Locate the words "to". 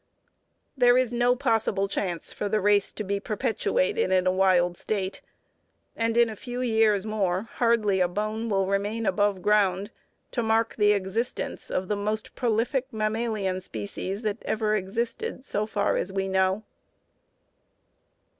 2.91-3.03, 10.31-10.41